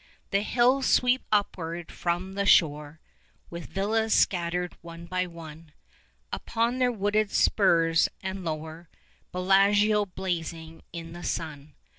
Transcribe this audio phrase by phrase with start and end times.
[0.31, 2.99] The hills sweep upward from the shore,
[3.49, 5.73] 25 With villas scattered one by one
[6.33, 8.89] Upon their wooded spurs, and lower
[9.31, 11.75] Bellagio blazing in the sun.